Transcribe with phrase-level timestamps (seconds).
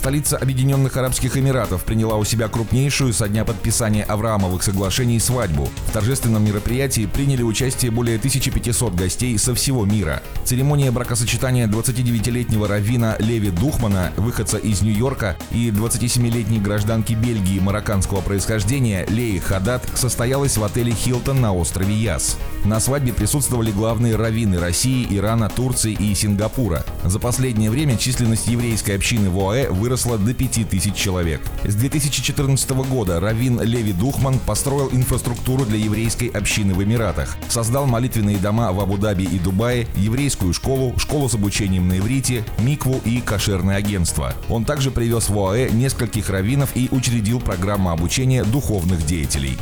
[0.00, 5.68] Столица Объединенных Арабских Эмиратов приняла у себя крупнейшую со дня подписания Авраамовых соглашений свадьбу.
[5.88, 10.22] В торжественном мероприятии приняли участие более 1500 гостей со всего мира.
[10.44, 19.04] Церемония бракосочетания 29-летнего раввина Леви Духмана, выходца из Нью-Йорка, и 27-летней гражданки Бельгии марокканского происхождения
[19.06, 22.38] Леи Хадат состоялась в отеле «Хилтон» на острове Яс.
[22.64, 26.86] На свадьбе присутствовали главные раввины России, Ирана, Турции и Сингапура.
[27.04, 31.40] За последнее время численность еврейской общины в ОАЭ выросла выросла до 5000 человек.
[31.64, 38.36] С 2014 года Равин Леви Духман построил инфраструктуру для еврейской общины в Эмиратах, создал молитвенные
[38.36, 43.78] дома в Абу-Даби и Дубае, еврейскую школу, школу с обучением на иврите, микву и кошерное
[43.78, 44.32] агентство.
[44.48, 49.58] Он также привез в ОАЭ нескольких раввинов и учредил программу обучения духовных деятелей.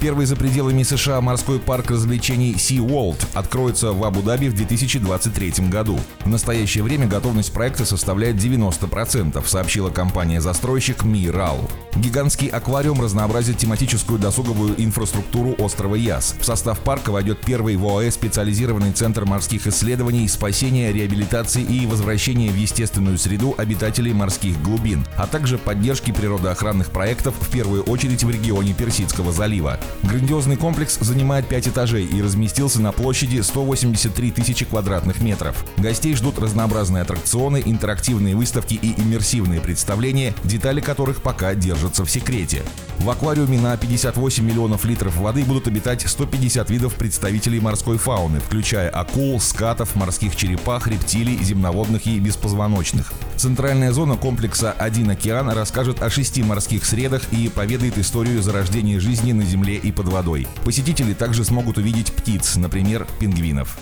[0.00, 5.98] Первый за пределами США морской парк развлечений Sea World откроется в Абу-Даби в 2023 году.
[6.20, 11.68] В настоящее время готовность проекта составляет 90%, сообщила компания-застройщик Мирал.
[11.96, 16.36] Гигантский аквариум разнообразит тематическую досуговую инфраструктуру острова Яс.
[16.38, 22.50] В состав парка войдет первый в ОАЭ специализированный центр морских исследований, спасения, реабилитации и возвращения
[22.50, 28.30] в естественную среду обитателей морских глубин, а также поддержки природоохранных проектов в первую очередь в
[28.30, 29.80] регионе Персидского залива.
[30.02, 35.64] Грандиозный комплекс занимает 5 этажей и разместился на площади 183 тысячи квадратных метров.
[35.76, 42.62] Гостей ждут разнообразные аттракционы, интерактивные выставки и иммерсивные представления, детали которых пока держатся в секрете.
[42.98, 48.88] В аквариуме на 58 миллионов литров воды будут обитать 150 видов представителей морской фауны, включая
[48.90, 53.12] акул, скатов, морских черепах, рептилий, земноводных и беспозвоночных.
[53.36, 59.30] Центральная зона комплекса «Один океан» расскажет о шести морских средах и поведает историю зарождения жизни
[59.32, 60.46] на Земле и под водой.
[60.64, 63.78] Посетители также смогут увидеть птиц, например, пингвинов.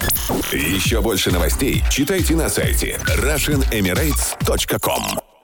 [0.52, 5.35] Еще больше новостей читайте на сайте RussianEmirates.com